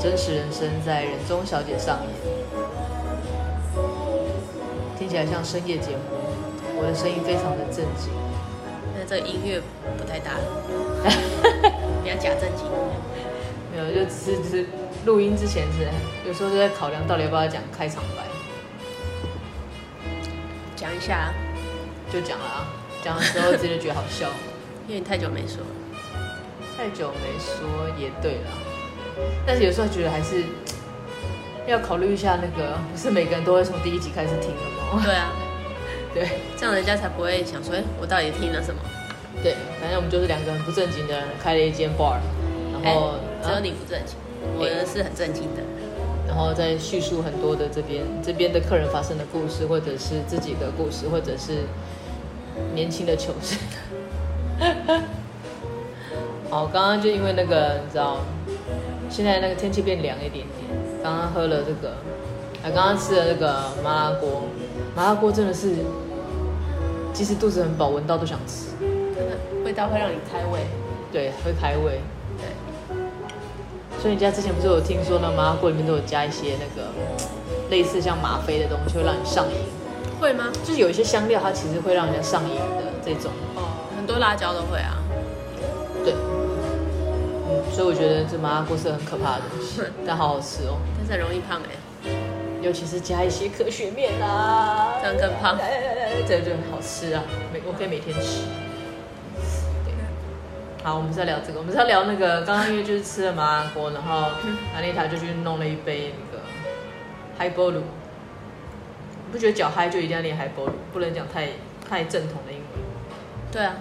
[0.00, 2.10] 真实人生在人中小姐上演，
[4.98, 6.02] 听起来像深夜节目，
[6.76, 8.12] 我的声音非常的正经，
[8.96, 9.60] 那这个音乐
[9.96, 10.32] 不太大，
[12.02, 12.66] 比较假正经。
[13.72, 14.66] 没有，就只是只是
[15.06, 15.88] 录音之前是，
[16.26, 18.22] 有时候就在考量到底要不要讲开场白，
[20.76, 21.32] 讲一下，
[22.12, 22.66] 就讲了啊，
[23.02, 24.28] 讲的时候自己就觉得好笑，
[24.86, 25.66] 因为你太久没说了。
[26.76, 28.50] 太久没说也对了，
[29.46, 30.44] 但是有时候觉得还是
[31.66, 34.56] 要考虑一下那个，不是每个人都会从第一集开始听的
[34.96, 35.02] 吗？
[35.04, 35.32] 对啊，
[36.12, 38.80] 对，这样人家才不会想说，哎，我到底听了什么？
[39.42, 42.18] 对，反正我们就是两个很不正经的人开了一间 bar，
[42.82, 44.16] 然后只有你不正经，
[44.56, 45.62] 我是很正经的，
[46.28, 51.64] 然后再叙述很多的这边这边的客人发生的故事，或者是自己的故事，或者是
[52.74, 53.56] 年轻的糗事。
[56.50, 58.18] 好，刚刚就因为那个，你知道，
[59.12, 60.46] 现在那个天气变凉一点点。
[61.02, 61.96] 刚刚喝了这个，
[62.62, 63.52] 还刚刚吃了那个
[63.84, 64.44] 麻辣锅，
[64.96, 65.74] 麻辣锅真的是，
[67.12, 68.70] 即使肚子很饱，闻到都想吃。
[68.80, 70.60] 真的，味道会让你开胃。
[71.12, 72.00] 对，会开胃。
[72.38, 72.96] 对。
[74.00, 76.88] 所以你家之前不是有听说那麻辣锅里面都有加一些那个
[77.68, 79.56] 类似像吗啡的东西，会让你上瘾？
[80.18, 80.50] 会吗？
[80.64, 83.30] 就是有一些香料，它其实会让人家上瘾的这种。
[83.56, 85.01] 哦，很多辣椒都会啊。
[87.72, 87.76] 对。
[87.76, 90.78] 所以我觉得这麻辣锅是很可怕的东西， 但好好吃哦。
[90.98, 92.10] 但是很容易胖哎，
[92.60, 95.58] 尤其是加一些科学面啊，这样更胖。
[96.28, 98.42] 这个就好吃啊，每我可以每天吃。
[99.84, 99.92] 对，
[100.84, 102.42] 好，我们再聊这个，我们再聊那个。
[102.42, 104.30] 刚刚因为就是吃了麻辣锅，然后
[104.76, 106.44] 安妮塔就去弄了一杯那个
[107.38, 107.80] 海波鲁。
[107.80, 111.48] 你不觉得脚嗨就一定要练海波鲁，不能讲太
[111.88, 112.66] 太正统的英文？
[113.50, 113.74] 对啊。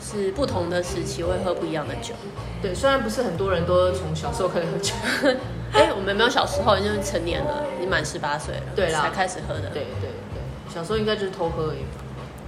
[0.00, 2.14] 是不同的时期会喝不一样的酒。
[2.62, 4.94] 对，虽然不是很多人都从小时候开始喝酒，
[5.74, 9.68] 哎，我们没有小时候，因为成年了，你满十八岁了，对啦，才开始喝的。
[9.74, 10.08] 对对。
[10.72, 11.84] 小时候应该就是偷喝而已，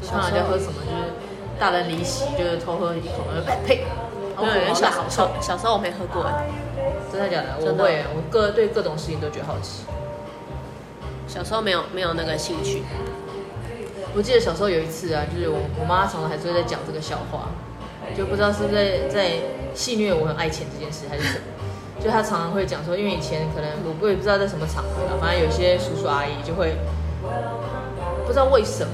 [0.08, 1.12] 看人家喝什么就是
[1.58, 3.84] 大人离席，就是偷喝一口，哎呸！
[4.40, 6.24] 没有人小小小时候我没喝过，
[7.12, 7.54] 真的假的？
[7.60, 9.84] 我会，我各对各种事情都觉得好奇。
[11.28, 12.82] 小时候没有没有那个兴趣。
[14.16, 17.50] 我记得小时候有一次啊，就是我我妈常常还是会在讲这个笑话，
[18.16, 19.38] 就不知道是在在
[19.74, 21.44] 戏虐我很爱钱这件事还是什么，
[22.02, 26.74] 就她常常会讲说，因为以前可能我我也不知道在什么场合，反正有些叔叔阿姨就会。
[28.34, 28.90] 不知道为什么，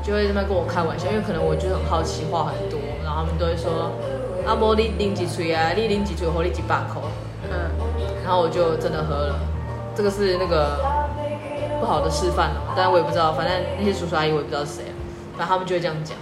[0.00, 3.90] 就会这么跟我开玩笑，因为可能我就很好奇，话很多，然后他们都会说
[4.46, 5.72] ：“阿伯你拎几锤啊？
[5.74, 7.02] 你拎几锤，我拎几把口。”
[7.50, 7.66] 嗯，
[8.22, 9.40] 然后我就真的喝了，
[9.92, 10.78] 这个是那个
[11.80, 14.84] 不好的示范哦，但是我也不知道，反正那些叔叔阿姨我也不知道是谁，
[15.36, 16.16] 然后他们就会这样讲，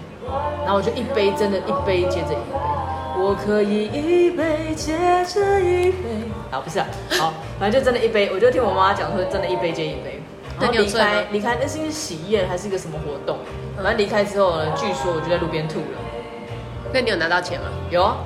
[0.65, 2.57] 然后我就一杯真的，一杯接着一杯，
[3.21, 4.97] 我可以一杯接
[5.27, 6.87] 着一杯，啊不是啊，
[7.21, 10.18] 好，反正就真的一杯，我就听我妈讲说，真的一杯接一杯。
[10.61, 13.39] 然后离开，离开，那是一个喜宴还是一个什么活动？
[13.77, 15.99] 反正离开之后呢，据说我就在路边吐了。
[16.93, 17.69] 那你有拿到钱吗？
[17.91, 18.17] 有啊。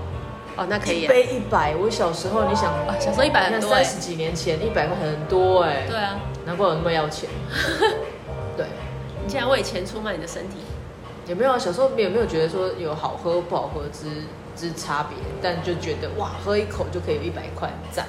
[0.56, 1.02] 哦，那可以。
[1.02, 3.70] 一杯一百，我小时候你想，小时候一百很多。
[3.70, 5.87] 三十几年前一百块很多哎。
[5.88, 6.20] 对啊。
[6.44, 7.29] 难怪我那么要钱。
[8.56, 8.67] 对。
[9.23, 10.56] 你竟然为钱出卖你的身体。
[11.26, 14.08] 也没有啊，小时候没有没有觉得说有好喝不好喝之
[14.56, 18.06] 之差别，但就觉得哇，喝一口就可以有一百块，赞。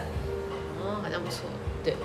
[0.81, 1.41] 哦，好像不错。
[1.83, 1.95] 对，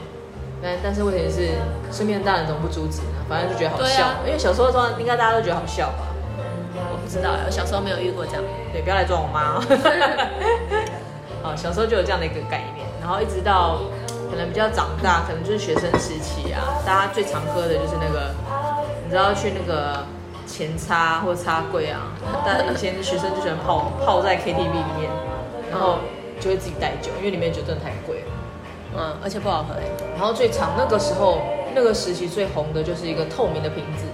[0.63, 1.51] 但但是问题是，
[1.93, 3.25] 身边的大人怎么不阻止呢？
[3.29, 6.09] 反正就觉得好笑，啊、因为小时候的话，应该大家都觉得好笑吧？
[6.75, 8.43] 我不知道，我小时候没有遇过这样。
[8.73, 9.63] 对，不要来装我妈哦。
[11.43, 13.81] 好，小时候就有这样的一个概念，然后一直到
[14.31, 18.35] 可能比较长大，可能就是学生时期啊，大家最常喝的就是那个，
[19.05, 20.05] 你知道去那个。
[20.49, 22.01] 前叉或插柜啊，
[22.43, 25.11] 但以前学生就喜欢泡泡在 KTV 里面，
[25.71, 25.99] 然后
[26.41, 28.27] 就会自己带酒，因为里面酒真的太贵了，
[28.97, 29.75] 嗯，而且不好喝。
[30.19, 31.41] 然后最常那个时候
[31.75, 34.05] 那个时期最红的就是一个透明的瓶子，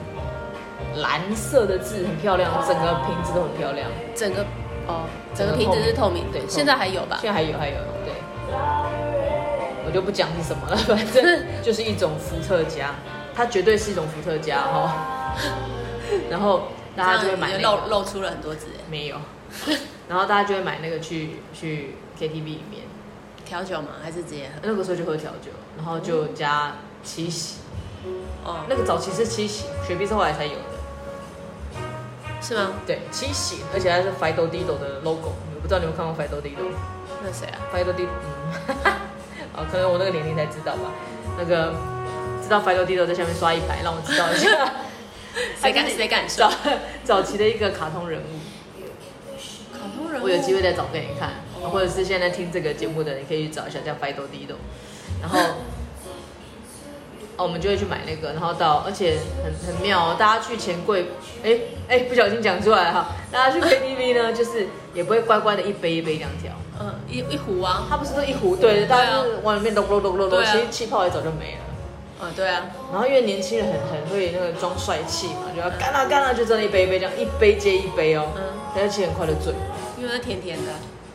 [1.00, 4.44] 蓝色的字很漂亮，整个瓶子都很漂亮，整个
[4.86, 7.16] 哦，整个瓶子是透明，对，现在还有吧？
[7.22, 8.12] 现在还有还有，对，
[9.86, 12.94] 我就不讲是什么了， 反正就是一种伏特加，
[13.34, 15.34] 它绝对是一种伏特加哈。
[16.30, 16.64] 然后
[16.94, 19.16] 大家就会买那个，露露出了很多字，没有。
[20.06, 22.82] 然后大家就会买那个去去 KTV 里面
[23.44, 24.60] 调酒吗，还是直接喝？
[24.62, 27.58] 那个时候就喝调酒，然后就加七喜。
[28.44, 30.64] 哦，那个早期是七喜，雪碧是后来才有的，
[32.42, 32.72] 是吗？
[32.86, 35.32] 对，七喜，而且还是 Fido Dido 的 logo。
[35.54, 36.68] 我不知道你有没有看过 Fido Dido？
[37.22, 38.08] 那谁啊？Fido Dido，
[38.68, 38.94] 嗯，
[39.56, 40.92] 哦，可能我那个年龄才知道吧。
[41.38, 41.72] 那个
[42.42, 44.72] 知道 Fido Dido 在下面刷一排，让我知道一下。
[45.60, 46.52] 谁敢 谁敢说？
[47.02, 49.32] 早期的一个卡通人物，
[49.72, 51.30] 卡通人物，我有机会再找给你看，
[51.70, 54.56] 或者是现在听这个节目的，你可以去找一下叫 Fido Dido，
[55.20, 55.38] 然后，
[57.36, 61.06] 哦，我们就会去买那个，然后到，而且很很妙哦，大家去钱柜，
[61.42, 61.58] 哎
[61.88, 71.58] 哎，不小心讲出来哈，大家去 KTV 呢，就是也不会乖乖的一杯一杯这样调，嗯，一一壶啊，它不是说一壶，对，大家是往里面咚咚咚咚咚，其实气泡也早就没了。
[72.22, 78.42] 嗯，对啊，然后因为年轻人很很会那个装帅气嘛，就要干啦干啦，就真的一杯一杯这样，一杯接一杯哦，嗯，
[78.76, 79.52] 而且很快的醉，
[79.98, 80.70] 因为甜甜的，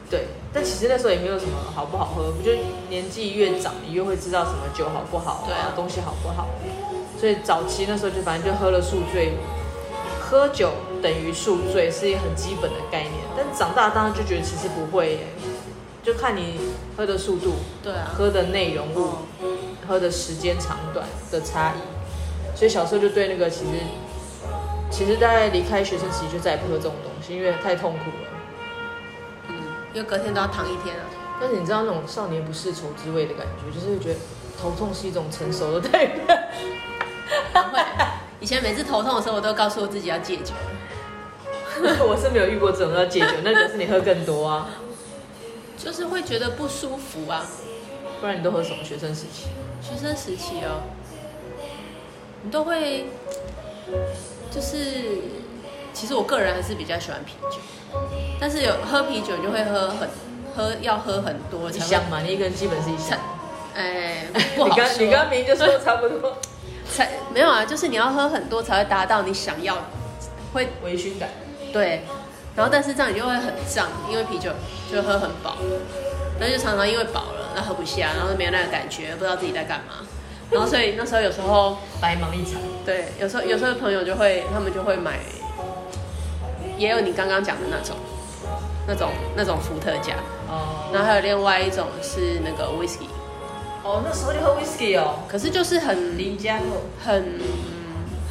[0.09, 2.51] 对，但其实那时候也没有什么好不好喝，不就
[2.89, 6.47] 年纪越长，你越会知道什么酒好不好，对啊，东西好不好，
[7.19, 9.33] 所以早期那时候就反正就喝了宿醉，
[10.19, 10.71] 喝酒
[11.01, 15.19] 等于宿醉是一个很基本的概念，但长大当然就觉得其实不会耶，
[16.03, 16.59] 就看你
[16.97, 17.53] 喝的速度，
[17.83, 19.09] 对啊，喝的内容物。
[19.41, 19.49] 嗯
[19.87, 23.71] 喝的时间长短的差异，所以小时候就对那个其实，
[24.91, 28.38] 其实大概离开学生时期就再也不喝这种东西，因为太痛苦了。
[29.89, 31.05] 嗯，因为隔天都要躺一天啊。
[31.41, 34.19] 但是你知道那种少年不识愁滋味的感觉，就是会觉得
[34.61, 36.25] 头痛是一种成熟的代表。
[37.53, 37.81] 不会，
[38.39, 40.53] 以前每次头痛的时候，我都告诉我自己要戒酒。
[42.05, 44.69] 我是没有遇过这种要戒酒，那就是你喝更多啊。
[45.77, 47.45] 就是会觉得不舒服啊。
[48.19, 48.83] 不然你都喝什么？
[48.83, 49.47] 学生时期？
[49.81, 50.83] 学生时期哦，
[52.43, 53.05] 你都会，
[54.51, 54.77] 就是，
[55.93, 57.59] 其实我个人还是比较喜欢啤酒，
[58.39, 60.09] 但是有喝啤酒就会喝很
[60.55, 63.17] 喝要喝很多，一箱嘛，你一个人基本是一箱。
[63.75, 64.25] 哎，
[64.55, 64.75] 不好说。
[64.75, 66.37] 你刚你刚明明就说差不多，
[66.91, 69.77] 才没有啊，就是你要喝很多才会达到你想要，
[70.53, 71.29] 会微醺感。
[71.71, 72.03] 对，
[72.55, 74.51] 然后但是这样你就会很胀，因为啤酒
[74.91, 75.57] 就喝很饱，
[76.39, 77.39] 但是常常因为饱了。
[77.55, 80.05] 然后喝不下，然后没有那个感觉，不知道自己在干嘛，
[80.51, 82.61] 然后所以那时候有时候白忙一场。
[82.85, 85.19] 对，有时候有时候朋友就会，他们就会买，
[86.79, 87.95] 也有你刚刚讲的那种，
[88.87, 90.15] 那种那种伏特加。
[90.47, 90.89] 哦。
[90.91, 93.05] 然后还有另外一种是那个 whisky。
[93.83, 95.19] 哦，那时候就喝 whisky 哦。
[95.27, 96.59] 可是就是很林家
[97.05, 97.39] 很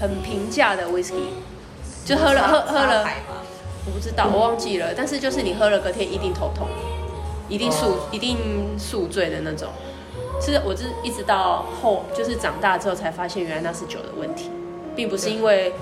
[0.01, 1.29] 很平价的 whisky，
[2.05, 3.07] 就喝了喝喝了，
[3.87, 6.67] 我不知道，我忘记了，但是就是你喝了隔天一定头痛。
[7.51, 7.97] 一定宿、oh.
[8.13, 9.69] 一定宿醉的那种，
[10.39, 14.51] 是我是一直到后就是长大之后才发现，原来那是酒的问题，
[14.95, 15.73] 并不是因为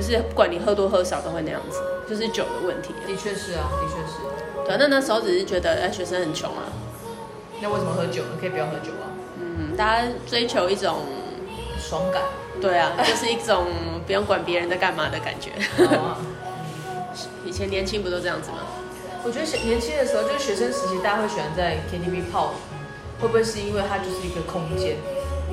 [0.00, 1.78] 就是不管你喝多喝少都会那样子，
[2.08, 2.94] 就是酒的问题。
[3.06, 4.66] 的确是啊，的确是。
[4.66, 6.64] 对，那那时候只是觉得哎，学生很穷啊。
[7.60, 8.30] 那为什么喝酒呢？
[8.40, 9.12] 可以不要喝酒啊？
[9.38, 11.00] 嗯，大家追求一种
[11.78, 12.22] 爽感。
[12.60, 13.66] 对啊，就是一种
[14.06, 15.50] 不用管别人在干嘛的感觉。
[15.84, 16.16] Oh.
[17.44, 18.58] 以前年轻不都这样子吗？
[19.22, 22.54] 我觉得年轻的时候，就是学生时期，大家会喜欢在 KTV 泡，
[23.20, 24.96] 会不会是因为它就是一个空间，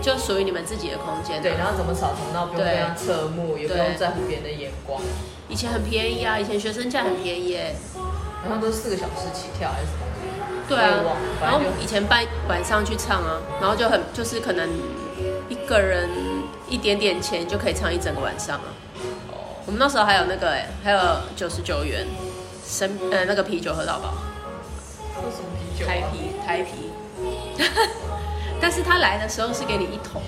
[0.01, 1.41] 就属于你们自己的空间？
[1.41, 5.01] 对，然后怎么吵吵闹，不用被人侧目，也不用在乎别人的眼光。
[5.49, 7.75] 以前很便宜啊，以前学生价很便宜耶，
[8.43, 10.05] 好像都是四个小时起跳还是什么？
[10.67, 11.03] 对啊，
[11.41, 14.69] 然后以前半晚上去唱啊，然后就很就是可能
[15.49, 16.09] 一个人
[16.67, 18.67] 一点点钱就可以唱一整个晚上啊。
[19.31, 20.99] 哦，我们那时候还有那个哎，还有
[21.35, 22.05] 九十九元。
[22.69, 24.13] 生呃那个啤酒喝到饱，
[25.15, 25.85] 喝什么啤酒？
[25.87, 26.91] 台啤，台啤。
[28.61, 30.21] 但是他来的时候是给你一桶。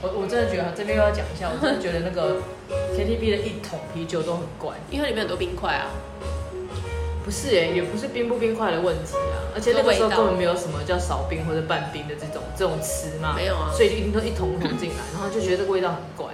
[0.00, 2.36] 我我真的觉得这边又要讲一下，我真的觉得那个
[2.94, 5.90] KTV 的一桶啤酒都很怪，因为里面很多冰块啊。
[7.24, 16.32] 不是哎，也不是冰不冰块的问题啊，而且那个时候根本没有什么叫少冰或者半冰的这种这种词嘛，没有啊，所以就一定都一桶桶进来， 然后就觉得这个味道很怪。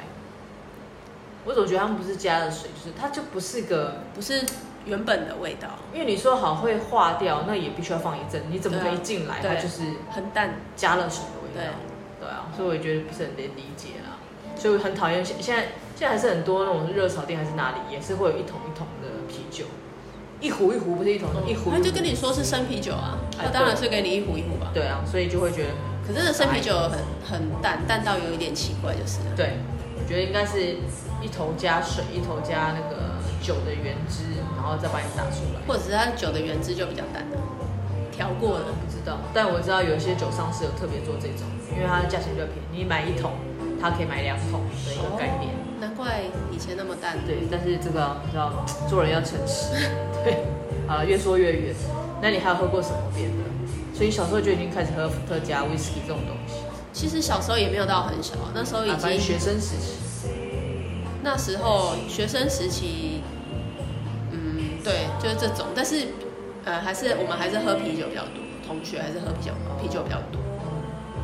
[1.44, 4.40] 我总觉得他们不是加了水，就是它就不是个不是
[4.86, 5.68] 原本的味道。
[5.92, 11.72] 因为你说好会化掉，那也必须要放一阵，你怎么可以进来它就是很淡加了水的味道？
[12.20, 14.16] 对啊，所以我也觉得不是很能理解啦，
[14.56, 15.62] 所以我很讨厌现现在
[15.96, 19.64] 现在还是很多那种热炒店还是哪里也是会有一桶一桶的啤酒。
[20.40, 21.70] 一壶一壶不是一桶，一壶。
[21.70, 24.70] 他就跟你说是生啤酒啊，他当然是给你一壶一壶吧。
[24.74, 25.70] 对啊，所以就会觉得，
[26.06, 29.20] 可是生啤酒很很淡，淡到有一点奇怪，就是。
[29.34, 29.54] 对，
[29.96, 30.76] 我觉得应该是
[31.22, 32.93] 一头加水，一头加那个
[33.44, 34.24] 酒的原汁，
[34.56, 35.60] 然后再把你打出来。
[35.68, 37.20] 或者是它酒的原汁就比较淡，
[38.10, 39.20] 调过的不知道。
[39.34, 41.44] 但我知道有一些酒商是有特别做这种，
[41.76, 43.32] 因为它的价钱比较便宜，你买一桶，
[43.78, 45.52] 它可以买两桶的一个概念。
[45.78, 47.18] 难怪以前那么淡。
[47.26, 48.64] 对，但是这个你知道吗？
[48.88, 49.76] 做人要诚实。
[50.24, 50.40] 对，
[50.88, 51.74] 啊，越说越远。
[52.22, 53.44] 那你还有喝过什么别的？
[53.92, 56.64] 所以小时候就已经开始喝伏特加、威士忌这种东西。
[56.92, 59.98] 其实小时候也没有到很小，那时候已经、啊、学生时期。
[61.22, 63.23] 那时候学生时期，嗯，
[64.84, 65.66] 对，就是这种。
[65.74, 66.06] 但是，
[66.64, 70.40] 呃，还是我们还是喝啤酒比较多，同学还是喝啤酒，啤酒比较多。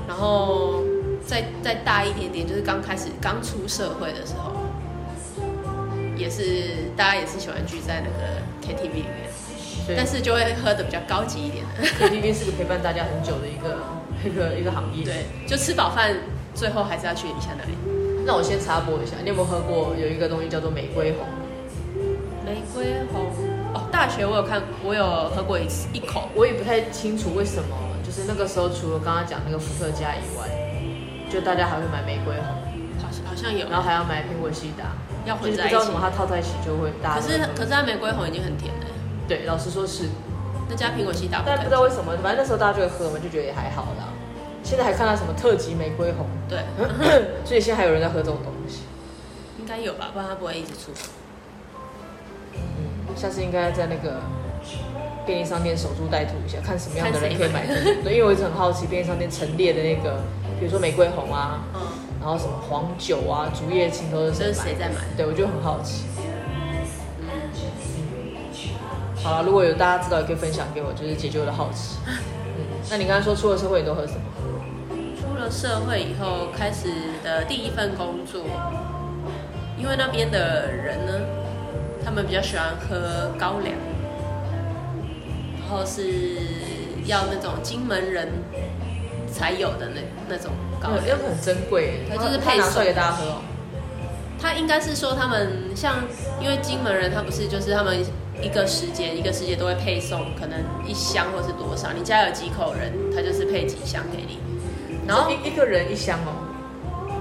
[0.09, 0.83] 然后
[1.25, 4.53] 再再大一点点，就是刚开始刚出社会的时候。
[6.17, 11.83] 也是，大家也是喜欢聚在那个 KTV 里面，但是就会喝的比较高级一点的。
[11.83, 13.79] KTV 是个陪伴大家很久的一个
[14.25, 15.03] 一个一个行业。
[15.03, 16.15] 对，就吃饱饭，
[16.55, 17.73] 最后还是要去一下那里。
[18.27, 21.27] 那我先插播一下，你有没有喝过有一个东西叫做玫瑰红？
[22.45, 23.31] 玫瑰红
[23.75, 30.49] 哦，大学我有看，我有喝过一次一口，我也不太清楚为什么，就是那个时候除了刚刚讲那个伏特加以外，
[31.31, 32.47] 就大家还会买玫瑰红，
[33.01, 34.93] 好像好像有，然后还要买苹果西打。
[35.27, 37.15] 要混在一起，不知道什么它套在一起就会大。
[37.17, 38.87] 可是可是它玫瑰红已经很甜了。
[39.29, 40.09] 对，老实说是。
[40.67, 44.09] 那加苹果西打，但不知道为什么，反正那时候大家就会喝嘛，就觉得也还好啦。
[44.63, 46.27] 现在还看到什么特级玫瑰红？
[46.49, 46.65] 对。
[47.45, 48.81] 所以现在还有人在喝这种东西。
[49.59, 50.91] 应该有吧，不然它不会一直出。
[53.11, 54.21] 嗯，下次应该在那个
[55.27, 58.03] 便利商店守株待兔一下，看什么样的人可以买这个。
[58.03, 60.21] 对，因为我一直很好奇便利商店陈列的那个，
[60.59, 61.65] 比如说玫瑰红啊。
[61.75, 61.81] 嗯。
[62.21, 64.53] 然后什么黄酒啊、竹叶青都是谁买？
[64.53, 64.97] 谁在买？
[65.17, 66.05] 对，我就很好奇。
[66.19, 67.25] 嗯，
[69.25, 71.97] 好了，如果有大家知道，也可以分享给我，就是解决我的好奇。
[72.07, 72.13] 嗯，
[72.91, 74.21] 那你刚才说出了社会你都喝什么？
[75.19, 76.91] 出了社会以后开始
[77.25, 78.43] 的第一份工作，
[79.79, 81.13] 因为那边的人呢，
[82.05, 83.75] 他们比较喜欢喝高粱，
[85.61, 86.03] 然后是
[87.07, 88.29] 要那种金门人。
[89.33, 93.43] 才有的那那种高粱，又很珍贵，它就是配拿出来给大家喝哦。
[94.43, 95.99] 他应该是说他们像，
[96.43, 97.97] 因为金门人他不是就是他们
[98.43, 104.41] 一个时节一个时节都会配送，可能一箱或是多少，你家有几口人，他就是配几箱给你。
[105.07, 106.50] 然后一一个人一箱哦，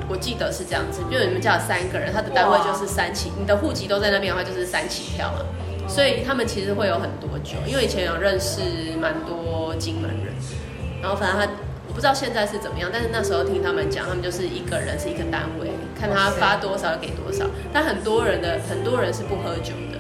[0.10, 5.46] 我记得是这样子，因为你们家有三个人，他的单位就是三起，你的户籍都在那边的话就是三起票嘛，
[5.88, 8.62] 所以他们其实会有很多酒，因为以前有认识
[9.00, 10.34] 蛮多金门人，
[11.02, 11.48] 然后反正他。
[11.90, 17.44] 我不知道现在是怎么样，但是那时候听他们讲，他们就是一个人是一个单位，看他发多少给多少。
[17.74, 20.00] 但很多人的很多人是不喝酒的，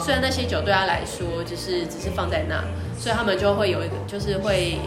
[0.00, 2.64] 虽然那些酒对他来说就是只是放在那，
[2.98, 4.78] 所以他们就会有一个，就是会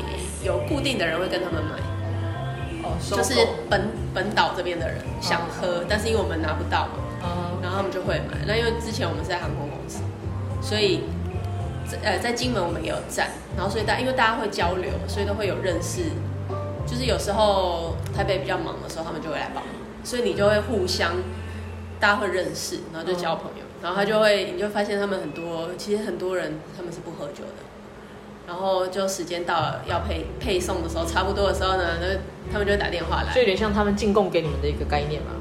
[0.43, 1.79] 有固定的人会跟他们买。
[2.83, 3.35] 哦，就是
[3.69, 6.99] 本本岛这边的人想喝，但是因为我们拿不到嘛，
[7.61, 8.37] 然后他们就会买。
[8.47, 10.01] 那因为之前我们是在航空公司，
[10.61, 11.03] 所以
[12.03, 16.03] 呃在金门我们也有站，然后所以大因为大家会交流，所以都会有认识。
[16.87, 19.73] 就是有时候台北比较忙的时候，他们就会来帮忙，
[20.03, 21.13] 所以你就会互相，
[21.99, 27.63] 大家会认识，然后就交朋友，然后他就会，你就发现他们很多，其实很多人他们是不喝酒的，
[28.47, 32.07] 然后就时间到了要配配送的时候，差不多的时候呢，那
[32.51, 35.31] 他们就会打电话来，就有点像他们进贡给你们的一个概念嘛。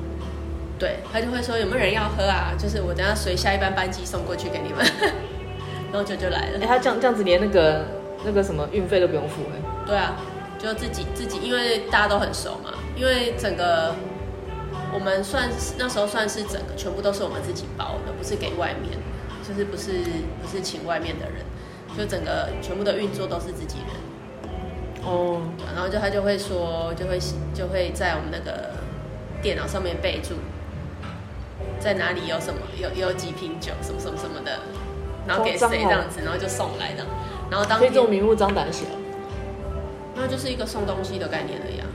[0.79, 2.53] 对，他就会说有没有人要喝啊？
[2.59, 4.85] 就是我等下随下一班班机送过去给你们，
[5.93, 6.59] 然后就就来了。
[6.59, 7.87] 哎、欸，他这样这样子连那个
[8.25, 9.87] 那个什么运费都不用付哎、欸。
[9.87, 10.17] 对啊。
[10.61, 13.95] 就自己自己，因为大家都很熟嘛，因为整个
[14.93, 18.99] 我们算是那时候算是整个全部都是我们自己包的，不是给外面，
[19.43, 20.05] 就是不是
[20.43, 21.37] 不是请外面的人，
[21.97, 25.05] 就整个全部的运作都是自己人。
[25.05, 25.41] 哦，
[25.75, 27.19] 然后就他就会说，就会
[27.55, 28.71] 就会在我们那个
[29.41, 30.35] 电脑上面备注，
[31.79, 34.59] 在哪里有什么有有几瓶酒什么什么什么的，
[35.27, 37.05] 然后给谁这样子，然后就送来的，
[37.51, 38.85] 然后当可以这种明目张胆写。
[40.15, 41.87] 那就是一个送东西的概念而已啊，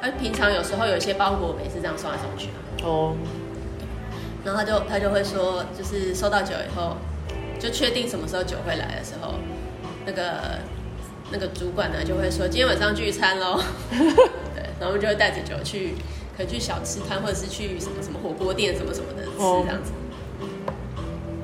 [0.00, 2.86] 而平常有时候有一些包裹，我们也是这样送来送去的。
[2.86, 3.16] 哦。
[4.44, 6.96] 然后他就他就会说，就是收到酒以后，
[7.58, 9.34] 就确定什么时候酒会来的时候，
[10.06, 10.58] 那个
[11.30, 13.60] 那个主管呢就会说，今天晚上聚餐喽。
[13.90, 15.94] 对，然后我们就会带着酒去，
[16.36, 19.92] 可能去小吃摊，或者是去什么什么火锅店，什么什么的吃这样子。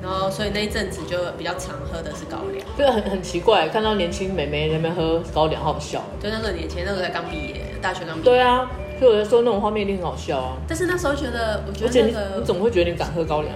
[0.01, 2.63] 然后，所以那一阵子就比较常喝的是高粱。
[2.77, 6.03] 这个很很奇怪，看到年轻美眉在那边喝高粱，好笑。
[6.21, 8.23] 就那时候年轻，那时候才刚毕业，大学刚毕业。
[8.23, 8.69] 对啊，
[8.99, 10.57] 所以我就说那种画面一定很好笑啊。
[10.67, 13.51] 但是那时候觉得，我觉得那个你，你怎么会觉得你敢喝高粱？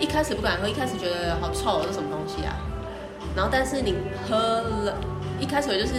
[0.00, 2.56] 一开始不敢喝，一开始觉得好臭，这什么东西啊？
[3.36, 3.94] 然后，但是你
[4.28, 4.96] 喝了，
[5.38, 5.94] 一开始我就是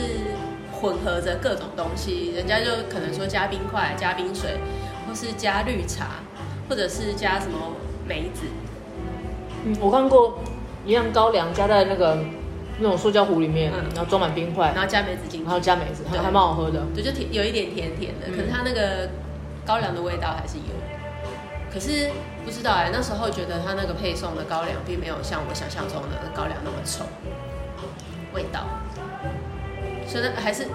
[0.74, 4.58] 混合着各种东西，人家就可能说加冰块、加冰水，
[5.08, 6.08] 或是加绿茶，
[6.68, 7.58] 或者是加什么
[8.08, 8.42] 梅子。
[9.64, 10.40] 嗯，我看过
[10.86, 12.18] 一样高粱加在那个
[12.80, 16.82] 那种塑胶壶里面，嗯、然后装满冰块，然后加梅子进去，然后加梅子，还蛮好喝的。
[16.96, 19.08] 对，就甜，有一点甜甜的，嗯、可是它那个
[19.66, 20.74] 高粱的味道还是有。
[21.72, 22.10] 可是
[22.44, 27.06] 不知道哎、欸，那时候觉得它那个配送的高粱并没有像我想象中的高粱那么臭
[28.34, 28.66] 味道，
[30.08, 30.68] 所以还是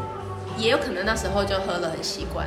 [0.56, 2.46] 也有可能那时候就喝了很习惯，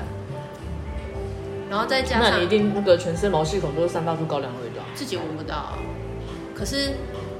[1.70, 5.74] 然后再加上那你一定那个全身毛细孔都是散发出高粱的味道，自己闻不到。
[6.56, 6.92] 可是，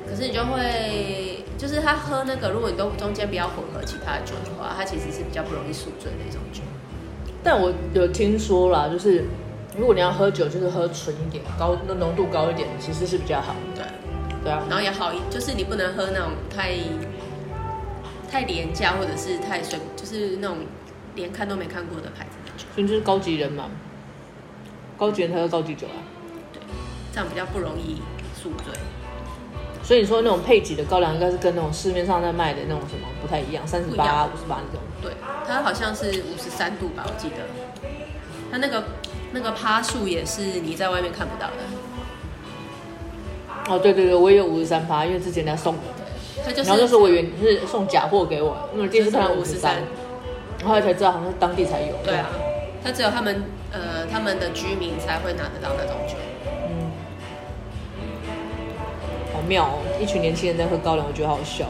[0.10, 6.62] 可是你就会，就是他喝那个，如果你都中间不要混合其他的酒的话，它其实是比较不容易宿醉的一种酒。
[7.44, 9.26] 但我有听说啦，就是
[9.80, 13.56] 如果你要喝酒，就是喝纯一点，高那浓度高一点，其实是比较好。
[13.74, 13.86] 对，
[14.44, 14.62] 对啊。
[14.70, 16.76] 然后也好，就是你不能喝那种太
[18.30, 20.58] 太廉价或者是太随，就是那种
[21.16, 22.66] 连看都没看过的牌子的酒。
[22.76, 23.70] 所以就是高级人嘛，
[24.98, 26.04] 高级人才喝高级酒啊。
[26.52, 26.62] 对，
[27.14, 28.02] 这样比较不容易
[28.36, 28.74] 宿醉。
[29.82, 34.82] 所以你说那种配给的高粱，应该是跟那种市面上在卖的那种什么不太一样，三十八、五十八那种。
[35.02, 35.14] 对，
[35.48, 37.38] 它好像是五十三度吧，我记得。
[38.52, 38.84] 它那个
[39.32, 41.56] 那个趴数也是你在外面看不到的。
[43.70, 45.82] 哦，对对对，我也有五十三趴，因为之前人家送的。
[46.44, 46.70] 他就是。
[46.70, 49.76] 然后那时候我以为你是送假货给我，因为第一次看到五十三，
[50.58, 51.96] 然后后来才知道好像是当地才有。
[52.04, 52.28] 对啊，
[52.84, 56.16] 他只有他们呃他们的居民才会拿得到那种酒。
[56.68, 56.92] 嗯，
[59.34, 61.68] 好妙哦，一群年轻人在喝高粱，我觉得好笑。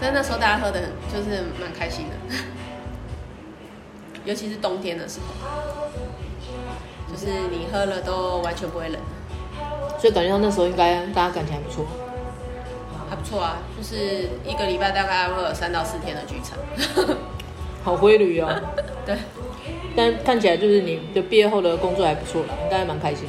[0.00, 0.80] 但那时候大家喝的
[1.12, 2.36] 就是蛮开心的，
[4.24, 5.26] 尤其是冬天的时候，
[7.10, 9.00] 就是你喝了都完全不会冷。
[9.98, 11.84] 所以感觉到那时候应该大家感情还不错，
[13.10, 16.58] 还不错啊，就是一个礼拜大概会有三到四天的聚餐，
[17.82, 18.48] 好规律哦。
[19.04, 19.16] 对，
[19.96, 23.26] 但看起来就是你的毕业后的工作还不错啦，应该还蛮开心。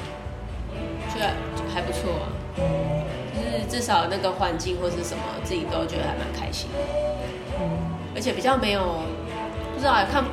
[1.16, 2.28] 就还不错啊。
[3.70, 6.70] 至少那个环境或是什么，自己都觉得还蛮开心。
[7.60, 7.70] 嗯，
[8.16, 8.82] 而且比较没有，
[9.74, 10.24] 不知道看，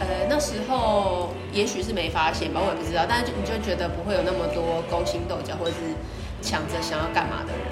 [0.00, 3.06] 呃，那时候也许是没发现吧，我也不知道。
[3.08, 5.94] 但是就你就觉得不会有那么多勾心斗角或者是
[6.42, 7.64] 抢着想要干嘛的人，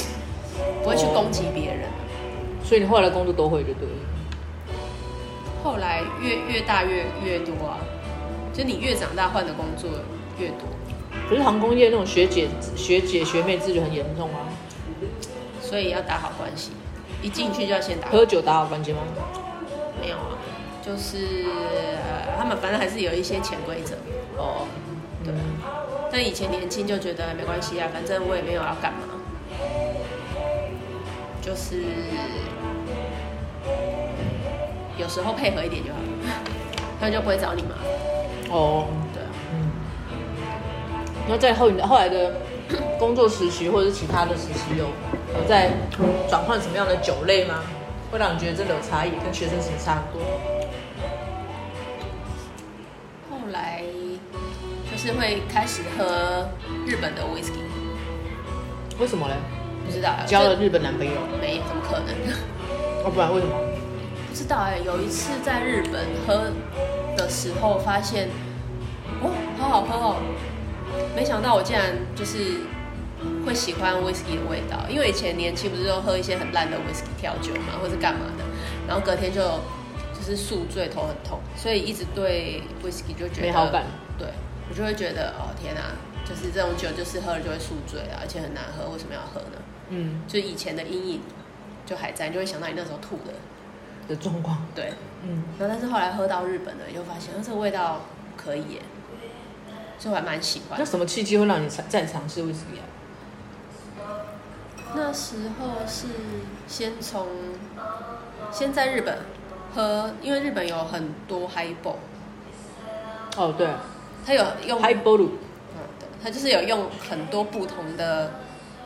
[0.82, 1.88] 不会去攻击别人。
[1.88, 3.98] 哦，所以你后来工作都会就对了。
[5.64, 7.78] 后来越越大越越多啊，
[8.52, 9.90] 就你越长大换的工作
[10.38, 10.68] 越多。
[11.28, 14.46] 可是航空业那种学姐学姐学妹制就很严重啊。
[15.60, 16.70] 所以要打好关系，
[17.20, 18.08] 一进去就要先打。
[18.08, 18.98] 喝酒打好关系吗？
[20.00, 20.38] 没有啊，
[20.84, 23.94] 就是、呃、他们反正还是有一些潜规则。
[24.36, 24.66] 哦，
[25.24, 25.32] 对。
[25.32, 25.38] 嗯、
[26.10, 28.98] 但以前年轻就觉得没关系啊，反正我也没有要干嘛，
[31.40, 31.82] 就是
[34.98, 35.98] 有时候配合一点就好，
[36.98, 37.76] 他们就不会找你嘛。
[38.50, 39.70] 哦，对，嗯。
[41.28, 42.32] 那在后后来的
[42.98, 44.86] 工作实习或者是其他的实习有？
[45.34, 45.70] 有在
[46.28, 47.60] 转换什么样的酒类吗？
[48.10, 50.20] 会让你觉得真的有差异，跟学生时差很多。
[55.02, 56.48] 是会开始喝
[56.86, 57.58] 日本的 whisky。
[59.00, 59.34] 为什么呢？
[59.84, 60.14] 不知道。
[60.28, 61.12] 交了日本男朋友？
[61.40, 62.14] 没，怎么可能？
[63.04, 63.52] 哦，不然为什么？
[64.28, 64.78] 不知道哎。
[64.78, 66.52] 有一次在日本喝
[67.16, 68.28] 的时候，发现
[69.20, 70.16] 哦，好好喝哦。
[71.16, 72.60] 没想到我竟然就是。
[73.46, 78.42] 会喜欢威士忌的味道，因为以前年轻不是都喝一些很烂的威士忌调酒嘛，或是干嘛的，
[78.84, 79.40] 然后隔天就
[80.12, 83.84] 就是宿醉，头很痛，所以一直对威士忌就觉得没好感。
[84.18, 84.26] 对，
[84.72, 85.82] 我就会觉得哦天哪，
[86.24, 89.58] 就是这种酒就是喝了就会宿醉啊，而且很难喝，为什么要喝呢？
[89.90, 91.20] 嗯，就以前的阴影
[91.84, 93.34] 就还在，就会想到你那时候吐的
[94.08, 94.66] 的状况。
[94.74, 98.00] 对，嗯，然后但是后来喝到日本的，你就发现这个味道
[98.34, 98.80] 可以耶，
[99.98, 100.78] 所以我还蛮喜欢。
[100.78, 102.88] 那什么契机会让你再尝试威士忌啊？
[104.94, 106.06] 那时候是
[106.66, 107.26] 先从
[108.50, 109.18] 先在日本
[109.74, 111.96] 喝，因为日本有很多 highball。
[113.36, 113.66] 哦，对，
[114.24, 115.18] 他有用 highball。
[115.74, 118.30] 嗯，对，它就是有用很多不同的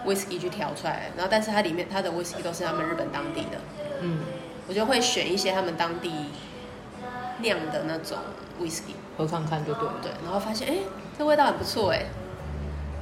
[0.04, 3.58] whisky 去调出来，然后但是它里面它的 whisky 都是他们日本当地的。
[4.00, 4.20] 嗯，
[4.68, 6.12] 我就会选一些他们当地
[7.40, 8.18] 酿的那种
[8.60, 10.74] whisky 喝看看就对对，然后发现哎，
[11.18, 12.06] 这味道很不错哎，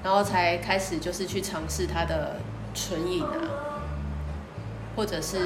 [0.02, 2.36] 然后才开始就是去尝试它的
[2.74, 3.82] 纯饮啊，
[4.96, 5.38] 或者是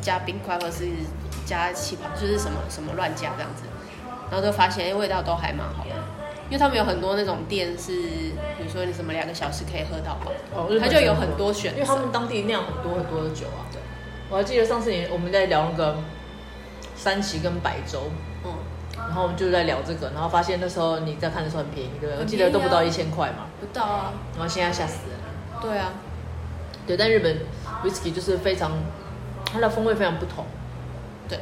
[0.00, 0.88] 加冰块，或者是
[1.44, 3.64] 加气泡，就是什么什么乱加这样子，
[4.30, 5.90] 然后就发现哎，味道都还蛮好的，
[6.48, 7.92] 因为他们有很多那种店是，
[8.56, 11.52] 比如说你什么两个小时可以喝到吧，哦，他就有很多。
[11.52, 13.66] 选择，因为他们当地酿很多很多的酒啊。
[13.72, 13.80] 对，
[14.30, 15.96] 我还记得上次你我们在聊那个
[16.94, 18.10] 三旗跟白州，
[18.44, 18.52] 嗯，
[18.96, 22.14] 然后我们就在聊这个，然后发现那时候你在看的时候很便宜，对不对？
[22.14, 25.60] 啊，我记得都不到一千块嘛，不到啊，然后现在吓死了。
[25.60, 25.92] 对啊，
[26.86, 27.38] 对，但日本
[27.84, 28.72] whisky 就是非常，
[29.52, 30.44] 它的风味非常不同。
[31.28, 31.40] 对，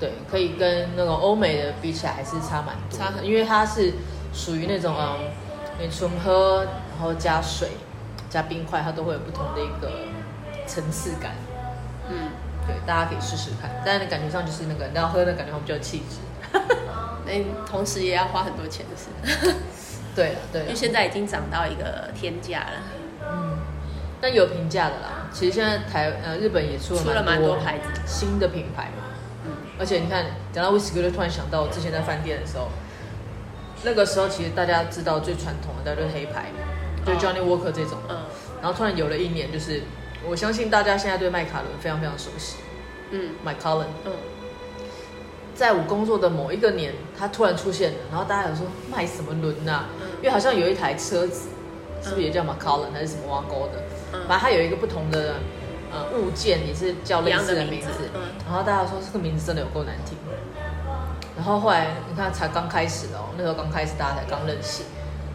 [0.00, 3.92] 对，可以跟那个欧美的比起来还是差蛮多，差很，因为它是
[4.34, 5.30] 属于那种嗯，
[5.78, 7.70] 你纯喝，然后加水、
[8.28, 10.08] 加冰块，它都会有不同的一个
[10.66, 11.32] 层次感。
[12.10, 12.30] 嗯，
[12.66, 16.18] 对，大家可以试试看，但是感觉上就是那个你要喝的感觉，我们就有气质。
[17.24, 17.32] 那
[17.64, 19.54] 同时也要花很多钱的是。
[20.14, 22.72] 对了，对，因为现在已经涨到一个天价了。
[23.28, 23.58] 嗯，
[24.20, 25.28] 但有平价的啦。
[25.32, 29.02] 其实现在台呃日本也出了蛮多，出了蛮多牌子新的品牌嘛。
[29.44, 32.68] 嗯，而且你看讲到威士忌，就突然想到我之前在饭店的时候，
[33.84, 36.50] 那个时候其实大家知道最传统的，大家就是黑牌，
[37.04, 37.98] 就 Johnny Walker 这种。
[38.08, 38.16] 嗯。
[38.62, 39.82] 然后突然有了一年，就是
[40.26, 42.56] 我相信大家现在对麦卡伦非常非常熟悉。
[43.10, 43.86] 嗯，Macallan。
[44.06, 44.12] 嗯。
[45.54, 49.84] 在我工作的某一个年，他突然出现了，然后大家有说卖什么轮啊？
[50.00, 51.48] 嗯、因为好像有一台车子，
[52.02, 53.80] 是不是也叫 Macallan 还是什么挖沟的？
[54.14, 55.34] 嗯、反正它有一个不同的
[55.92, 57.86] 呃物件，也是叫类似的名字。
[57.86, 60.18] 名字嗯、然后大家说这个名字真的有够难听。
[61.36, 64.84] 然后后来你看才刚开始哦，那时候刚开始大家才刚认识，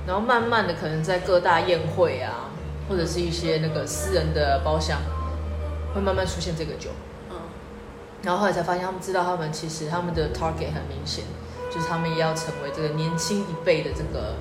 [0.07, 2.49] 然后慢慢的可能在各大宴会啊，
[2.87, 4.99] 或者是一些那个私人的包厢，
[5.93, 6.89] 会慢慢出现这个酒。
[7.29, 7.35] 嗯
[8.21, 11.23] 然后后来才发现，他们知道他们其实他们的 target 很明显，
[11.73, 14.35] 就是他们也要成为这个年轻一辈的这个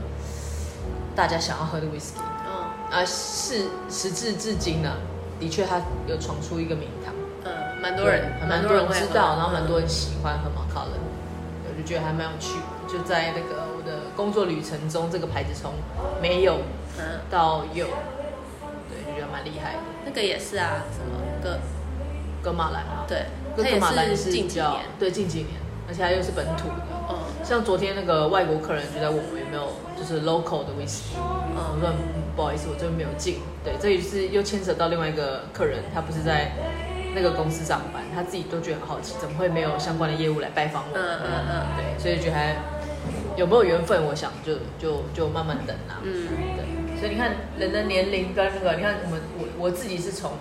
[1.15, 2.19] 大家想要喝的 whisky。
[2.45, 2.53] 嗯。
[2.91, 4.97] 啊，是时至至今呢，
[5.39, 7.15] 的确他有闯出一个名堂。
[7.45, 11.08] 嗯，蛮多人，蛮多人知道，然后蛮多人喜欢喝 Macallan，我就
[11.89, 12.59] 觉得还蛮有趣。
[12.87, 15.73] 就在那个我的工作旅程中，这个牌子从
[16.21, 16.59] 没有
[17.31, 17.87] 到有，
[18.89, 19.79] 对，就觉得蛮厉害的。
[20.05, 21.59] 那个也是啊，什么哥
[22.43, 23.05] 哥马兰啊？
[23.09, 23.25] 对。
[23.59, 26.87] 它也是近几年，对，近几年，而且它又是本土的。
[27.11, 31.91] 嗯，像昨天那个外国客人就在问我有没有就是 local 的 whisky，嗯，我说
[32.37, 33.41] 不好意思，我这边没有进。
[33.65, 36.53] 对，这也是又牵扯到另外一个客人，他不是在
[37.15, 40.99] 那个公司上班，他自己都觉得很好奇，怎么会没有相关的业务来拜访我？
[40.99, 42.57] 嗯嗯嗯，对，所以觉得还
[43.37, 46.01] 有没有缘分，我想就就就慢慢等啦。
[46.03, 50.33] 嗯，对，所以你看人的年龄跟那个，你看我们我我自己是从。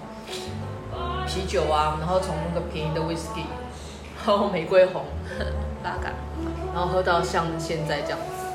[1.28, 3.44] 啤酒啊，然后从那个便宜的 whisky，
[4.26, 5.04] 然后玫瑰红、
[5.84, 6.14] 拉嘎，
[6.74, 8.46] 然后喝到像现在这样子，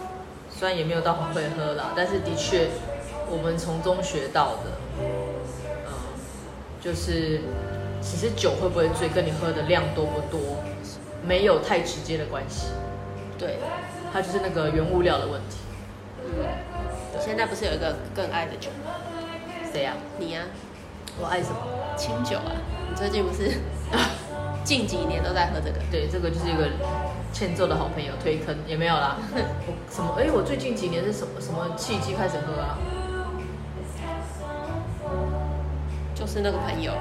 [0.59, 2.69] 虽然也没有到很会喝啦，但是的确，
[3.29, 4.71] 我们从中学到的，
[5.01, 5.05] 嗯，
[6.81, 7.43] 就是
[8.03, 10.59] 其实酒会不会醉，跟你喝的量多不多，
[11.25, 12.67] 没有太直接的关系。
[13.39, 13.59] 对，
[14.13, 15.59] 它就是那个原物料的问题。
[16.25, 16.45] 嗯，
[17.21, 18.93] 现在不是有一个更爱的酒吗？
[19.73, 19.95] 谁呀？
[20.19, 20.43] 你呀？
[21.21, 21.57] 我爱什么？
[21.97, 22.53] 清酒啊！
[22.89, 23.51] 你最近不是
[24.65, 25.79] 近几年都在喝这个？
[25.91, 26.69] 对，这个就是一个
[27.33, 29.17] 欠揍的好朋友推坑，也没有啦。
[29.67, 30.15] 我什么？
[30.19, 32.79] 哎，我最近几年是什么什么契机开始喝啊？
[36.15, 36.93] 就是那个朋友，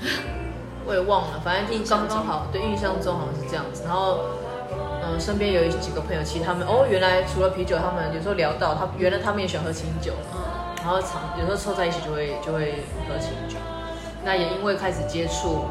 [0.86, 3.82] 我也忘了，反正印刚刚好，对，印象中好像是这样子。
[3.84, 4.20] 然后，
[5.04, 10.12] 嗯，身边有几个朋友，其实他们哦，原来除了啤酒，他们有时候聊到他，原来他们也喜欢喝清酒。
[10.78, 13.58] 然后常有时候凑在一起就会就会喝清酒，
[14.24, 15.66] 那也因为开始接触，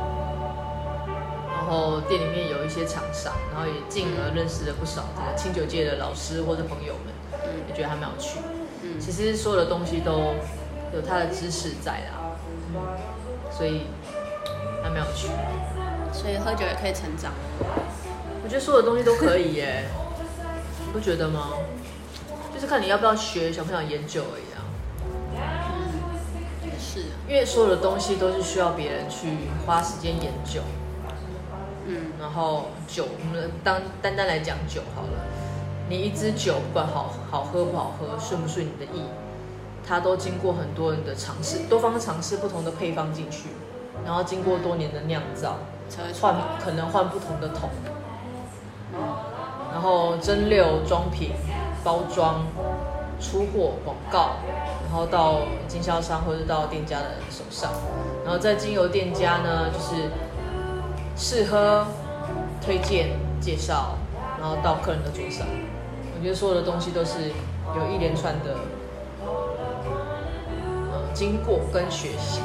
[1.49, 7.11] 然后店里面有一些厂商，然后也进而认识了不少这个清酒界的老师或者朋友们，
[7.67, 8.37] 也觉得还蛮有趣。
[8.83, 10.35] 嗯，其实所有的东西都
[10.93, 12.37] 有它的知识在啦，
[13.49, 13.87] 所以
[14.97, 15.27] 还蛮有去。
[16.12, 17.31] 所以喝酒也可以成长。
[18.43, 19.86] 我觉得所有的东西都可以耶，
[20.86, 21.49] 你不觉得吗？
[22.53, 24.57] 就是看你要不要学，想不想研究而已啊。
[26.79, 27.01] 是。
[27.27, 29.27] 因为所有的东西都是需要别人去
[29.65, 30.62] 花时间研究，
[31.86, 35.25] 嗯，然后酒，我们当单单来讲酒好了，
[35.89, 39.03] 你一支酒不管好好喝不好喝，顺不顺你的意，
[39.86, 43.49] 它都经过很多人的尝试，多方尝试不同的配方进去，
[44.05, 45.57] 然后经过多年的酿造，
[46.21, 47.69] 换可能换不同的桶，
[49.71, 51.31] 然后蒸馏、装瓶、
[51.83, 52.45] 包装，
[53.19, 54.38] 出货广告，
[54.88, 57.71] 然后到经销商或者到店家的手上，
[58.23, 60.10] 然后再经由店家呢，就是
[61.15, 61.86] 试喝、
[62.62, 63.10] 推荐、
[63.41, 63.95] 介绍，
[64.39, 65.45] 然后到客人的桌上。
[66.15, 67.29] 我觉得所有的东西都是
[67.75, 68.55] 有一连串的
[70.91, 72.41] 呃经过跟学习。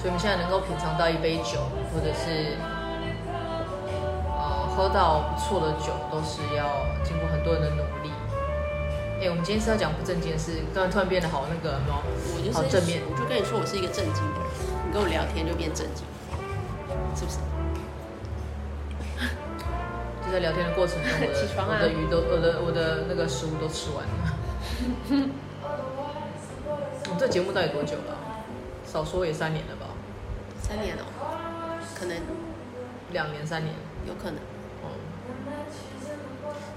[0.00, 1.60] 所以我们现在能够品尝到一杯酒，
[1.92, 2.56] 或者是
[4.32, 8.08] 呃喝到不错的酒，都是要经过很多人的努力。
[9.20, 13.02] 哎，我们今天是要讲不正经的事，突然突然变得好那个，我就是好正面。
[13.04, 14.48] 我就跟你说，我是一个正经的人，
[14.88, 16.08] 你跟我聊天就变正经，
[17.12, 17.36] 是不是？
[20.24, 24.32] 就在聊天的过程中，我的 起床啊，我的鱼都，我的我的那个食物都吃完了。
[27.04, 28.16] 我们这节目到底多久了？
[28.86, 29.89] 少说也三年了吧？
[30.70, 31.02] 三年哦，
[31.98, 32.14] 可能
[33.10, 33.74] 两年、三年，
[34.06, 34.38] 有可能。
[34.86, 34.86] 嗯，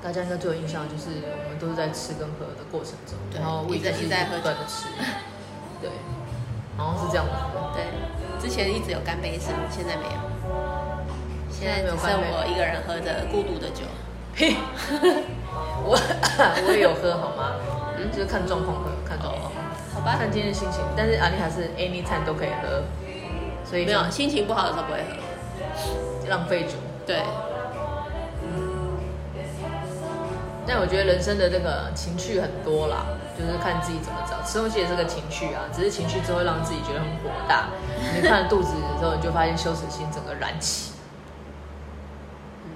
[0.01, 4.89] 大家应该最有印象就是我们都是在吃跟喝的过程中，然后一直一直在不断的吃，
[5.79, 5.91] 对，
[6.75, 7.31] 好像是这样子。
[7.77, 7.85] 对，
[8.41, 10.17] 之前一直有干杯声，现在没有，
[11.53, 13.85] 现在只剩我一个人喝着孤独的酒。
[14.33, 14.57] 嘿，
[15.85, 15.93] 我
[16.65, 17.61] 我也有喝好吗？
[18.01, 19.51] 嗯，就是看状况喝，看状况。
[19.93, 22.81] 好吧，看今天的心情，但是阿丽还是 anytime 都可以喝。
[23.73, 26.73] 所以没有心情不好的时候不会喝，浪费酒。
[27.07, 27.23] 对，
[28.43, 28.99] 嗯。
[30.67, 33.03] 但我觉得人生的这个情绪很多啦，
[33.35, 34.39] 就是看自己怎么找。
[34.47, 37.69] 吃东西也是个情绪啊，只是情绪之后会让自己觉得很火大。
[38.13, 40.93] 你看肚子的时候，你就发现羞耻心整个燃起。
[42.65, 42.71] 嗯。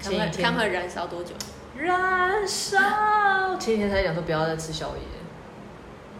[0.00, 1.34] 他们他们燃烧多久？
[1.76, 2.78] 燃烧。
[3.58, 5.02] 前几天才讲说不要再吃宵夜。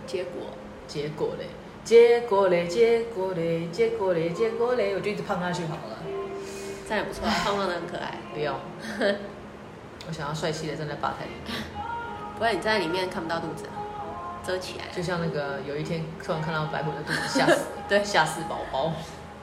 [0.05, 0.49] 结果？
[0.89, 1.47] 结果嘞？
[1.87, 5.97] 结果嘞，结果嘞，结果嘞，结果嘞，我就一直胖下去好了。
[6.89, 8.19] 这样也不错，胖胖的很可爱。
[8.35, 8.59] 不要，
[10.09, 11.63] 我想要帅气的站在吧台里面。
[12.37, 13.67] 不然你站在里面看不到肚子，
[14.45, 14.87] 遮起来。
[14.93, 18.93] 就像那个有一天突然看到白虎的肚子，吓死， 对，吓死宝宝。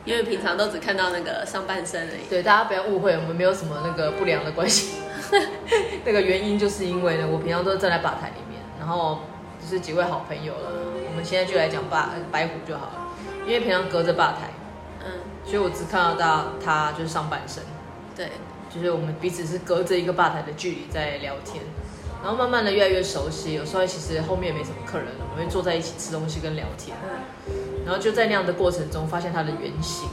[0.04, 2.28] 因为平常都只看到那个上半身而已。
[2.30, 4.98] 对，大家不要误会，我们没有什么那个不良的关系。
[6.04, 9.22] 那个原因就是因为呢，我平常都是站在吧台里面，然后
[9.64, 10.72] 就是几位好朋友了。
[11.10, 13.08] 我们现在就来讲白白虎就好了，
[13.46, 14.50] 因为平常隔着吧台，
[15.06, 17.64] 嗯，所以我只看得到他他就是上半身，
[18.16, 18.32] 对，
[18.74, 21.64] 就是我们彼此是隔着一个吧台的距离在聊天，
[22.24, 26.98] 然后慢慢的越来越熟悉，有时候其实后面也没什么客人，我们会坐在一起吃东西跟聊天，
[27.48, 30.10] 嗯，然后就在那样的过程中发现他的原型，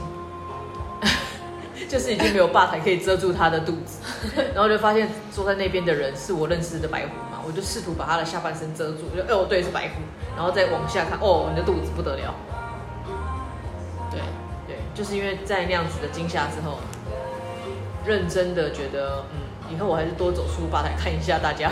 [1.89, 4.01] 就是已经没有吧台可以遮住他的肚子，
[4.53, 7.07] 然后就发现坐在那边的人是我认识的白
[7.41, 7.47] 虎。
[7.47, 9.95] 我就试图把他的下半身遮住，就哦对是白裤，
[10.37, 12.33] 然后再往下看，哦你的肚子不得了，
[14.09, 14.21] 对
[14.67, 16.77] 对，就是因为在那样子的惊吓之后，
[18.05, 21.69] 认真的觉得嗯，以后我还是多走出吧台看一下大家，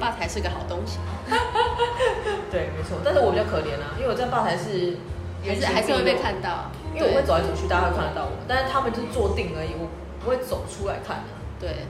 [0.00, 0.98] 吧台是个好东西，
[2.50, 4.98] 对没错，但是我比较可怜啊，因为我在吧台是
[5.46, 9.86] 还是还是会被看到，因为我会走来走去，大家会看得到我，但是他们就是坐定而已，我
[10.22, 11.86] 不会走出来看的，对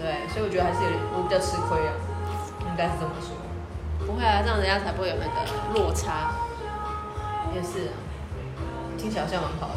[0.00, 1.92] 对，所以我觉得还是有点我比较吃亏啊。
[2.74, 3.30] 应该是这么说，
[4.04, 6.34] 不会啊，这样人家才不会有那个落差。
[7.54, 7.90] 也是，
[8.98, 9.74] 听起来好像蛮好的。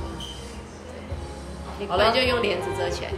[1.78, 3.12] 你可能就用帘子遮起来，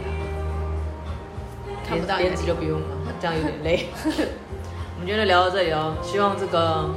[1.88, 2.86] 看不到帘子就不用了，
[3.18, 3.88] 这样有点累。
[4.04, 6.90] 我们今天就聊到这里哦，希望这个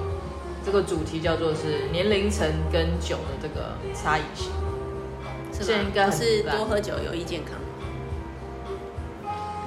[0.65, 4.52] 这个主题叫做是年龄层跟酒的这个差异性。
[5.54, 5.84] 是吗？
[5.88, 7.56] 应该是多喝酒有益健康。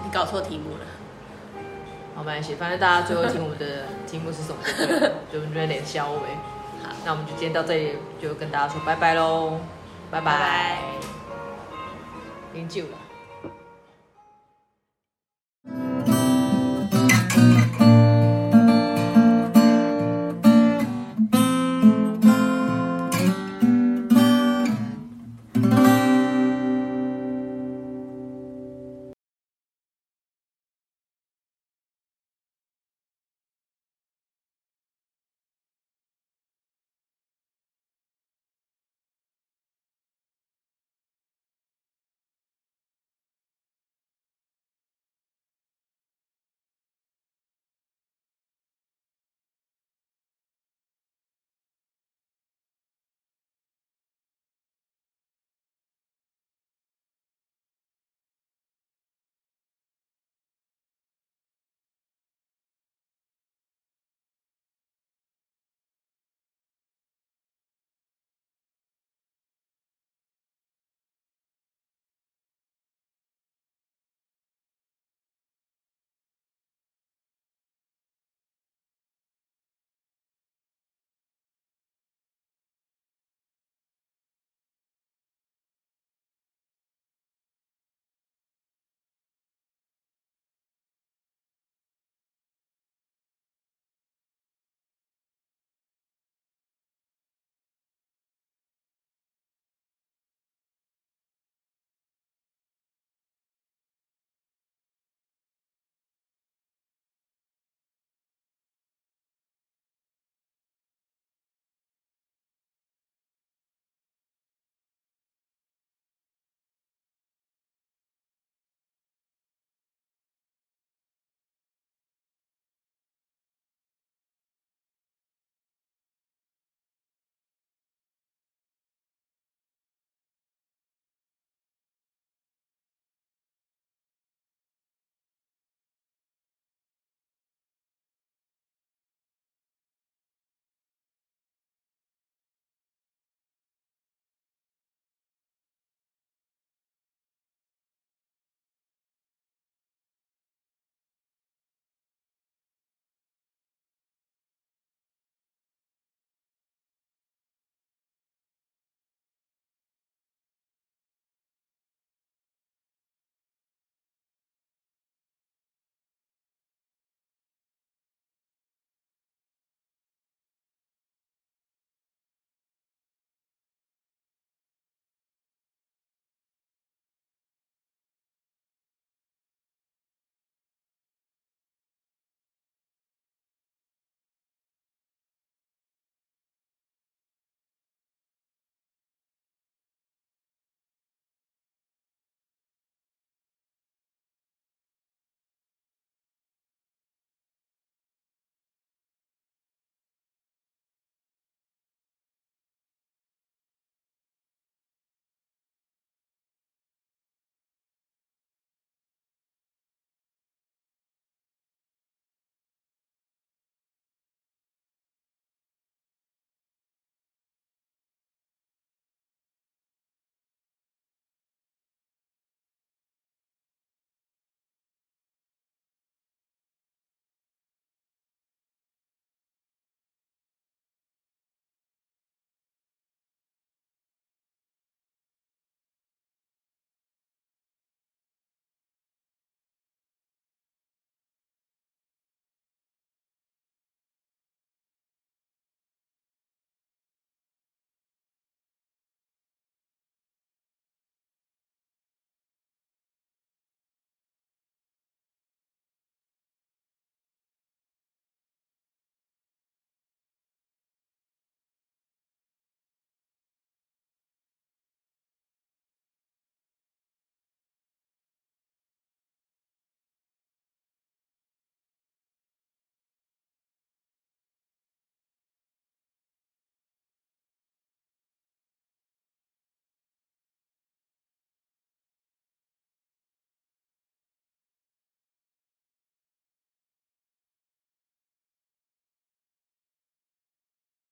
[0.04, 0.84] 你搞错题目了。
[2.16, 6.18] 好，没关系，反正大家最后听我们的题目是什么就对了，就我们就有点消微。
[6.82, 9.60] 好，那我们就今天到这里，就跟大家说拜拜喽，
[10.10, 10.78] 拜拜，
[12.54, 13.05] 零九了。